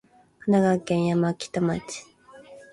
[0.39, 2.05] 神奈川県山北町